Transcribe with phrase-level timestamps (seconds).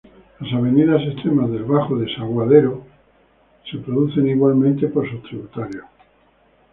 [0.39, 2.83] Las avenidas extremas del Bajo Desaguadero
[3.69, 5.85] son producidas igualmente por sus tributarios.